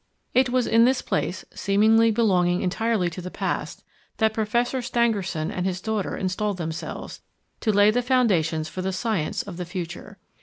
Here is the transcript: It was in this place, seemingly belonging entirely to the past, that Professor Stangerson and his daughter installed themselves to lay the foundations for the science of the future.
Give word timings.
It 0.33 0.49
was 0.49 0.65
in 0.65 0.83
this 0.85 1.03
place, 1.03 1.45
seemingly 1.53 2.09
belonging 2.09 2.63
entirely 2.63 3.07
to 3.11 3.21
the 3.21 3.29
past, 3.29 3.83
that 4.17 4.33
Professor 4.33 4.81
Stangerson 4.81 5.51
and 5.51 5.63
his 5.63 5.79
daughter 5.79 6.17
installed 6.17 6.57
themselves 6.57 7.21
to 7.59 7.71
lay 7.71 7.91
the 7.91 8.01
foundations 8.01 8.67
for 8.67 8.81
the 8.81 8.93
science 8.93 9.43
of 9.43 9.57
the 9.57 9.63
future. 9.65 10.17